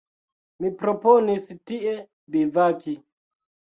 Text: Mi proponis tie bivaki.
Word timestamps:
Mi 0.63 0.69
proponis 0.79 1.45
tie 1.73 1.95
bivaki. 2.37 2.97